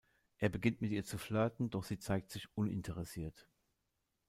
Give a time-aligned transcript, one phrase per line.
[0.39, 3.47] Er beginnt mit ihr zu flirten, doch sie zeigt sich uninteressiert.